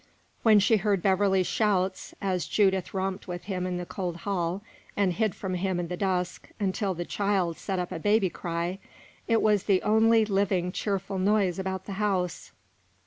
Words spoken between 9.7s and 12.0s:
only living cheerful noise about the